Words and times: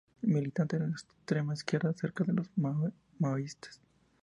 Militante 0.23 0.79
de 0.79 0.85
la 0.87 0.91
extrema 0.93 1.53
izquierda, 1.53 1.93
cerca 1.93 2.23
de 2.23 2.33
los 2.33 2.49
maoístas. 3.19 3.79